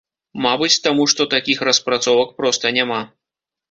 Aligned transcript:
Мабыць, 0.45 0.77
таму 0.85 1.05
што 1.15 1.29
такіх 1.35 1.63
распрацовак 1.69 2.37
проста 2.43 2.77
няма. 2.83 3.01